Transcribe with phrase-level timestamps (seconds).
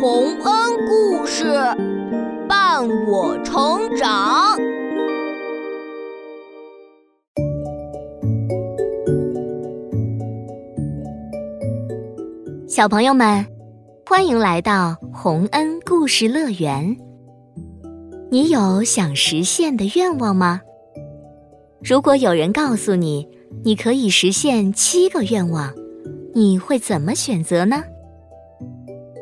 [0.00, 1.44] 洪恩故事
[2.48, 4.56] 伴我成长。
[12.68, 13.44] 小朋友们，
[14.06, 16.96] 欢迎来到洪恩故事乐园。
[18.30, 20.60] 你有想实现的愿望吗？
[21.82, 23.28] 如果有人告诉你，
[23.64, 25.74] 你可以实现七个愿望，
[26.36, 27.82] 你会怎么选择呢？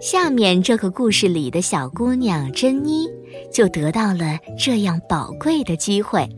[0.01, 3.07] 下面这个故事里的小姑娘珍妮
[3.53, 6.29] 就得到了这样宝贵的机会。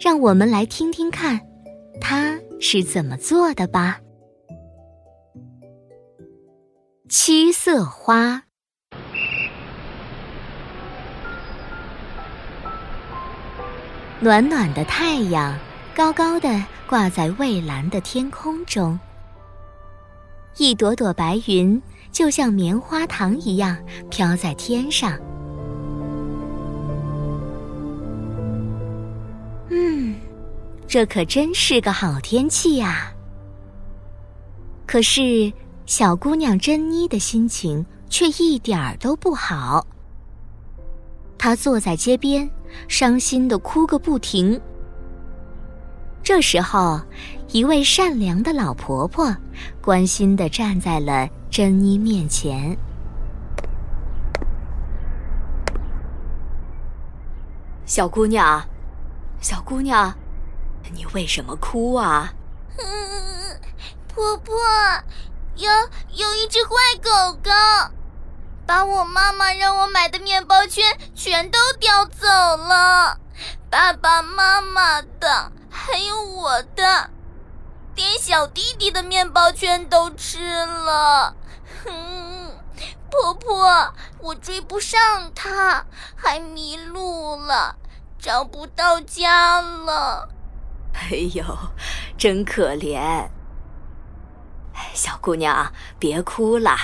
[0.00, 1.40] 让我们来听听看，
[2.00, 4.00] 她是怎么做的吧。
[7.08, 8.42] 七色花，
[14.18, 15.56] 暖暖的太阳
[15.94, 18.98] 高高的挂在蔚蓝的天空中，
[20.56, 21.80] 一朵朵白云。
[22.12, 23.76] 就像棉花糖一样
[24.08, 25.18] 飘在天上。
[29.68, 30.14] 嗯，
[30.86, 33.12] 这可真是个好天气呀。
[34.86, 35.52] 可是，
[35.86, 39.84] 小姑娘珍妮的心情却一点儿都不好。
[41.36, 42.48] 她坐在街边，
[42.86, 44.60] 伤心的哭个不停。
[46.24, 47.02] 这时候，
[47.48, 49.36] 一位善良的老婆婆
[49.82, 51.28] 关心的站在了。
[51.50, 52.76] 珍妮面前，
[57.84, 58.66] 小姑娘，
[59.40, 60.12] 小姑娘，
[60.94, 62.32] 你为什么哭啊？
[62.78, 63.60] 嗯，
[64.08, 64.52] 婆婆，
[65.54, 65.70] 有
[66.16, 66.70] 有一只坏
[67.00, 67.50] 狗狗，
[68.66, 70.82] 把我妈妈让我买的面包圈
[71.14, 73.20] 全都叼走了，
[73.70, 77.10] 爸爸妈妈的，还有我的。
[77.96, 81.34] 连小弟弟的面包圈都吃了，
[81.84, 82.50] 哼！
[83.10, 85.86] 婆婆，我追不上他，
[86.16, 87.76] 还迷路了，
[88.18, 90.28] 找不到家了。
[90.94, 91.44] 哎呦，
[92.18, 93.28] 真可怜！
[94.92, 96.76] 小姑娘，别哭了，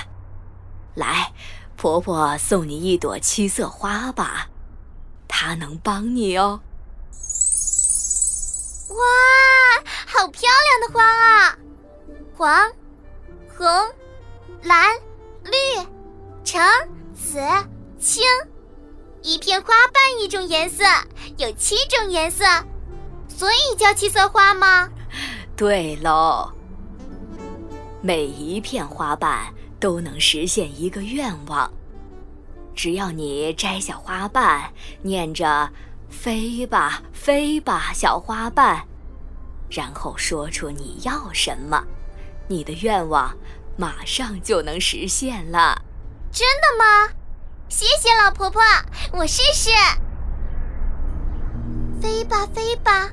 [0.95, 1.33] 来，
[1.75, 4.47] 婆婆送你一朵七色花吧，
[5.27, 6.61] 它能帮你哦。
[8.91, 11.57] 哇，好漂亮的花啊！
[12.35, 12.71] 黄、
[13.55, 13.65] 红、
[14.63, 14.97] 蓝、
[15.45, 15.87] 绿、
[16.43, 16.61] 橙、
[17.15, 17.39] 紫、
[17.97, 18.23] 青，
[19.21, 20.83] 一片花瓣一种颜色，
[21.37, 22.43] 有七种颜色，
[23.29, 24.89] 所以叫七色花吗？
[25.55, 26.51] 对喽，
[28.01, 31.71] 每一片花瓣都能实现一个愿望，
[32.75, 35.69] 只要你摘下花瓣，念着。
[36.11, 38.85] 飞吧，飞吧，小花瓣，
[39.69, 41.83] 然后说出你要什么，
[42.47, 43.35] 你的愿望
[43.77, 45.81] 马上就能实现了。
[46.31, 47.13] 真的吗？
[47.69, 48.61] 谢谢老婆婆，
[49.13, 49.71] 我试试。
[51.99, 53.09] 飞吧，飞吧，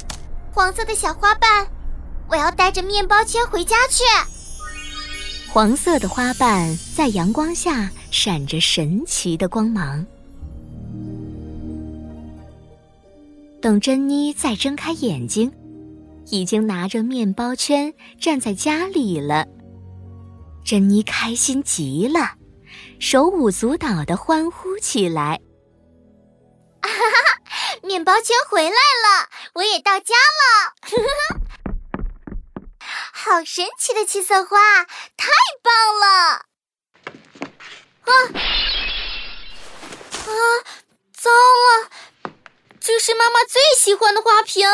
[0.53, 1.67] 黄色的小花瓣，
[2.29, 4.05] 我要带着面包圈回家去。
[5.51, 10.05] 黄色的花瓣在阳光下闪着神奇的光芒。
[13.61, 15.53] 等珍妮再睁开眼睛，
[16.27, 19.47] 已经拿着面包圈站在家里了。
[20.65, 22.35] 珍妮开心极了，
[23.01, 25.41] 手舞足蹈的欢呼起来。
[26.83, 27.41] 哈哈，
[27.83, 30.75] 面包圈回来了，我也到家了！
[33.13, 34.85] 好神奇的七色花，
[35.17, 35.31] 太
[35.63, 36.07] 棒了！
[38.05, 38.13] 啊
[40.15, 40.31] 啊，
[41.13, 41.91] 糟了！
[42.81, 44.69] 这是妈妈最喜欢的花瓶。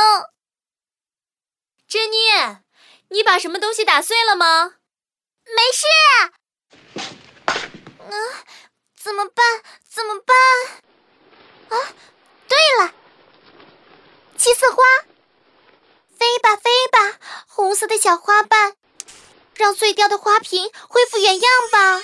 [1.89, 2.17] 珍妮，
[3.09, 4.75] 你把什么东西打碎了吗？
[5.45, 5.87] 没事。
[8.01, 8.15] 啊，
[9.01, 9.63] 怎么办？
[9.89, 10.37] 怎么办？
[11.71, 11.95] 啊，
[12.49, 12.93] 对了，
[14.37, 14.83] 七色花，
[16.19, 18.77] 飞吧飞吧，红色的小花瓣，
[19.55, 22.03] 让碎掉的花瓶恢复原样吧。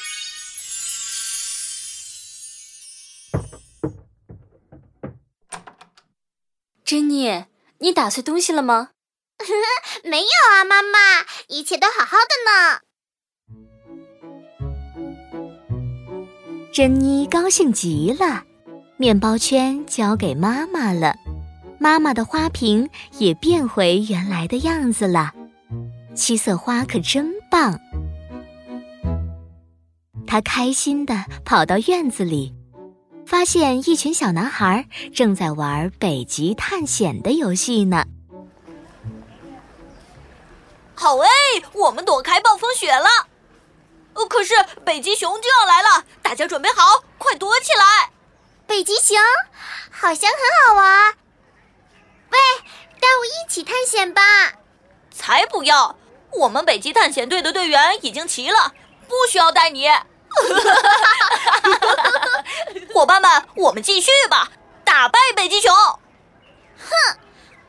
[6.91, 7.45] 珍妮，
[7.79, 8.89] 你打碎东西了吗？
[10.03, 12.81] 没有啊，妈妈，一切都好好的呢。
[16.73, 18.43] 珍妮高兴极了，
[18.97, 21.15] 面包圈交给妈妈了，
[21.79, 25.33] 妈妈的花瓶也变回原来的样子了。
[26.17, 27.79] 七色花可真棒！
[30.27, 32.53] 她开心的跑到院子里。
[33.31, 38.05] 发现一群小男孩正在玩北极探险的游戏呢。
[40.97, 41.29] 好哎，
[41.73, 43.09] 我们躲开暴风雪了！
[44.29, 44.53] 可是
[44.85, 48.11] 北极熊就要来了，大家准备好，快躲起来！
[48.67, 49.17] 北极熊
[49.93, 51.15] 好像很好玩，
[52.31, 52.39] 喂，
[52.99, 54.23] 带我一起探险吧！
[55.13, 55.95] 才不要！
[56.33, 58.75] 我们北极探险队的队员已经齐了，
[59.07, 59.89] 不需要带你。
[63.01, 64.51] 伙伴们，我们继续吧，
[64.85, 65.73] 打败北极熊！
[65.73, 67.17] 哼，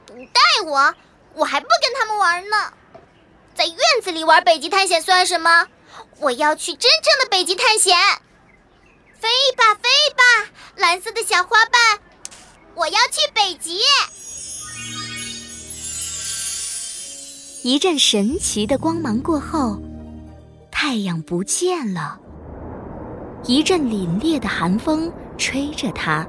[0.06, 0.94] 不带我，
[1.36, 2.74] 我还不跟他们玩呢。
[3.56, 5.68] 在院子里玩北极探险算什么？
[6.19, 7.98] 我要去真正的北极探险！
[9.22, 12.00] 飞吧飞吧，蓝色的小花瓣，
[12.75, 13.80] 我要去北极！
[17.63, 19.81] 一阵神奇的光芒过后，
[20.69, 22.19] 太阳不见了。
[23.45, 26.23] 一阵凛冽的寒风吹着它。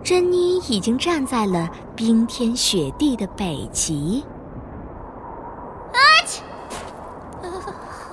[0.00, 4.24] 珍妮已经站在了冰天雪地的北极。
[5.92, 5.98] 啊！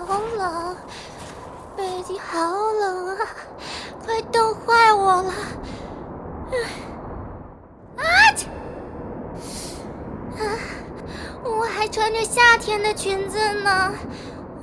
[0.07, 0.75] 好冷，
[1.77, 2.39] 北极好
[2.79, 3.17] 冷啊！
[4.03, 5.31] 快冻坏我了！
[7.97, 8.03] 啊！
[10.37, 10.41] 啊！
[11.43, 13.93] 我还穿着夏天的裙子呢，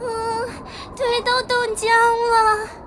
[0.00, 0.48] 嗯，
[0.96, 2.81] 腿都冻僵了。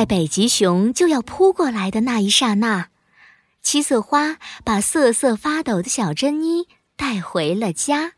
[0.00, 2.88] 在北极熊就要扑过来的那一刹那，
[3.60, 8.12] 七色花把瑟瑟发抖的小珍妮带回了家。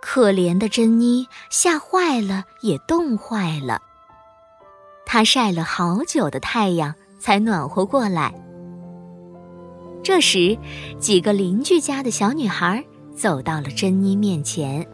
[0.00, 3.82] 可怜的珍妮吓坏了，也冻坏了。
[5.04, 8.32] 她晒了好久的太阳才暖和过来。
[10.04, 10.56] 这时，
[11.00, 12.84] 几个邻居家的小女孩
[13.16, 14.86] 走到了珍妮面前。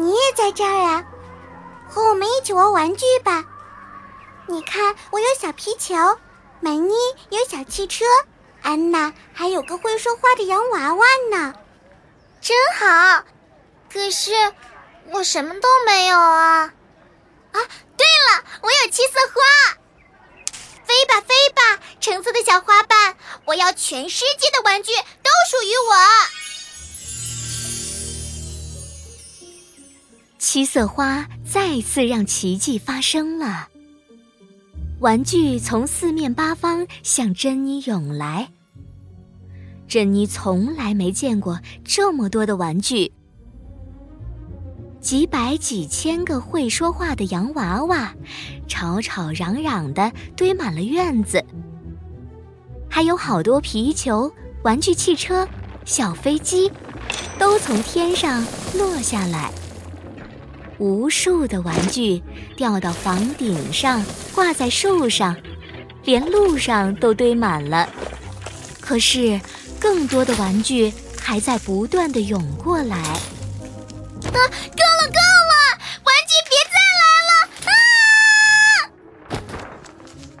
[0.00, 1.04] 你也在这儿啊？
[1.90, 3.44] 和我们一起玩玩具吧。
[4.46, 5.96] 你看，我有小皮球，
[6.60, 6.94] 曼妮
[7.30, 8.04] 有小汽车，
[8.62, 11.52] 安娜还有个会说话的洋娃娃呢，
[12.40, 13.24] 真好。
[13.92, 14.30] 可是
[15.10, 16.72] 我什么都没有啊！
[17.50, 17.60] 啊，
[17.96, 19.74] 对了，我有七色花。
[20.84, 23.16] 飞吧飞吧，橙色的小花瓣，
[23.46, 26.37] 我要全世界的玩具都属于我。
[30.38, 33.68] 七色花再次让奇迹发生了，
[35.00, 38.48] 玩具从四面八方向珍妮涌来。
[39.88, 43.10] 珍妮从来没见过这么多的玩具，
[45.00, 48.14] 几百几千个会说话的洋娃娃，
[48.68, 51.44] 吵吵嚷嚷的堆满了院子，
[52.88, 54.32] 还有好多皮球、
[54.62, 55.48] 玩具汽车、
[55.84, 56.70] 小飞机，
[57.40, 59.50] 都从天上落下来。
[60.78, 62.22] 无数的玩具
[62.56, 65.36] 掉到房顶上，挂在树上，
[66.04, 67.88] 连路上都堆满了。
[68.80, 69.40] 可是，
[69.80, 72.96] 更多的玩具还在不断的涌过来。
[72.96, 73.10] 啊，
[74.22, 75.54] 够了，够了！
[76.04, 77.30] 玩具别再来了！
[77.66, 77.70] 啊！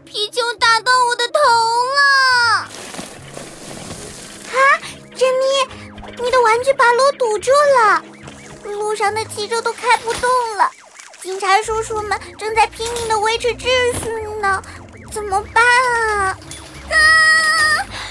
[0.04, 1.38] 皮球打到我的头
[1.96, 2.00] 了！
[4.52, 4.58] 啊，
[5.14, 5.44] 珍妮，
[6.22, 8.04] 你的玩具把路堵住了。
[8.88, 10.70] 路上的汽车都开不动了，
[11.20, 13.64] 警察叔叔们正在拼命的维持秩
[14.02, 14.08] 序
[14.40, 14.62] 呢，
[15.12, 16.34] 怎么办啊？
[16.90, 16.96] 啊！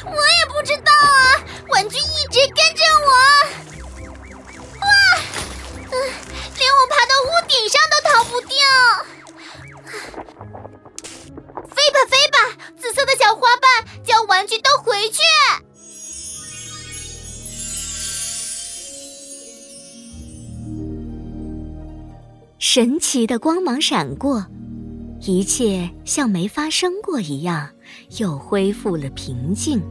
[0.05, 3.09] 我也不知道啊，玩具一直跟着我。
[4.81, 4.87] 哇！
[5.79, 5.93] 嗯，
[6.55, 8.55] 连我爬到屋顶上都逃不掉。
[11.73, 12.37] 飞吧飞吧，
[12.79, 15.23] 紫色的小花瓣，叫玩具都回去。
[22.59, 24.45] 神奇的光芒闪过，
[25.21, 27.69] 一切像没发生过一样，
[28.17, 29.81] 又恢复了平静。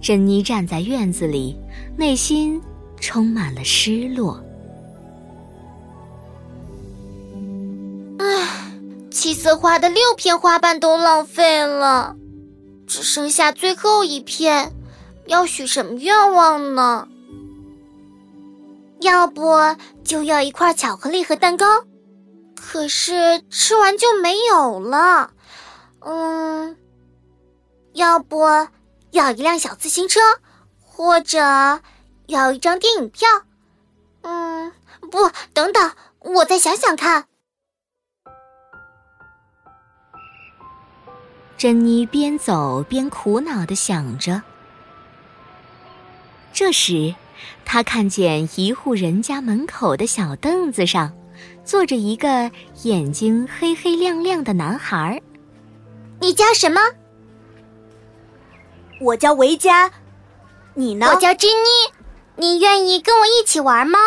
[0.00, 1.56] 珍妮站在院子里，
[1.96, 2.60] 内心
[3.00, 4.42] 充满了失落。
[8.18, 8.72] 唉，
[9.10, 12.16] 七色花的六片花瓣都浪费了，
[12.86, 14.72] 只剩下最后一片，
[15.26, 17.08] 要许什么愿望呢？
[19.00, 19.56] 要不
[20.04, 21.84] 就要一块巧克力和蛋糕，
[22.54, 25.32] 可是吃完就没有了。
[26.00, 26.76] 嗯，
[27.94, 28.44] 要不
[29.10, 30.20] 要一辆小自行车，
[30.84, 31.38] 或者
[32.26, 33.28] 要一张电影票？
[34.22, 34.72] 嗯，
[35.10, 37.24] 不，等等，我再想想看。
[41.56, 44.42] 珍妮边走边苦恼的想着。
[46.52, 47.14] 这时，
[47.64, 51.12] 她看见一户人家门口的小凳子上，
[51.64, 52.50] 坐着一个
[52.82, 55.20] 眼睛黑黑亮亮的男孩。
[56.20, 56.80] 你叫什么？
[59.00, 59.90] 我叫维嘉。
[60.74, 61.06] 你呢？
[61.06, 61.92] 我叫珍妮。
[62.36, 63.98] 你愿意跟我一起玩吗？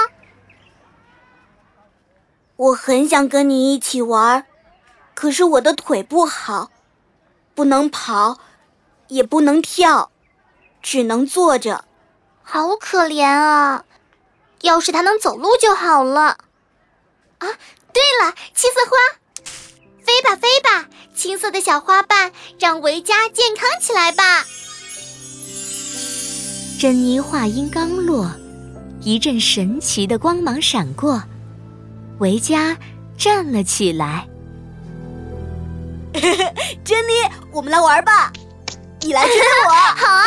[2.56, 4.46] 我很想跟你一起玩，
[5.14, 6.72] 可是我的腿不好。
[7.56, 8.40] 不能跑，
[9.10, 10.10] 也不能跳，
[10.82, 11.86] 只能坐着，
[12.44, 13.84] 好可怜啊！
[14.62, 16.38] 要是他能走路就好了。
[17.40, 17.48] 啊，
[17.92, 18.96] 对了，七色花，
[20.02, 24.46] 飞吧飞吧，青色的小花瓣，让维嘉健康起来吧。
[26.80, 28.30] 珍妮话音刚落，
[29.02, 31.22] 一阵神奇的光芒闪过，
[32.20, 32.78] 维嘉
[33.18, 34.28] 站了起来。
[36.86, 37.12] 珍妮，
[37.52, 38.32] 我们来玩吧！
[39.02, 39.36] 你来追
[39.68, 40.24] 我， 好啊！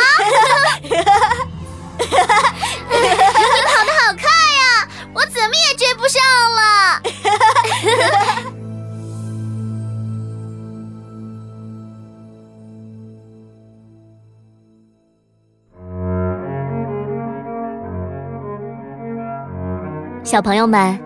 [20.27, 20.99] 小朋友们。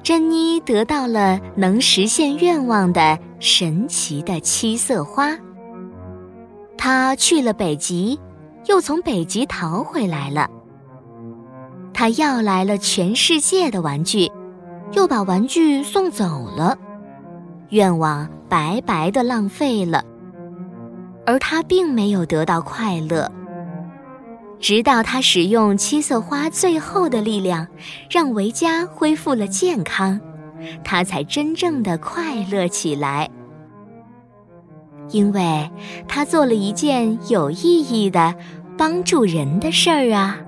[0.00, 5.36] 珍妮得到了能实现愿望的神奇的七色花。
[6.78, 8.18] 她去了北极，
[8.66, 10.48] 又从北极逃回来了。
[11.92, 14.30] 她要来了全世界的玩具，
[14.92, 16.78] 又把玩具送走了。
[17.70, 20.04] 愿望白白的浪费了，
[21.26, 23.30] 而她并没有得到快乐。
[24.60, 27.66] 直到他使用七色花最后的力量，
[28.10, 30.20] 让维嘉恢复了健康，
[30.84, 33.28] 他才真正的快乐起来。
[35.10, 35.68] 因为
[36.06, 38.34] 他做了一件有意义的
[38.76, 40.38] 帮助人的事儿啊。